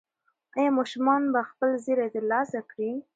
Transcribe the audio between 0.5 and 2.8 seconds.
ایا ماشوم به خپل زېری ترلاسه